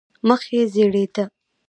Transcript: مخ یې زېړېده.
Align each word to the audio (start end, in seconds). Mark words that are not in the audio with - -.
مخ 0.27 0.41
یې 0.53 0.61
زېړېده. 0.73 1.23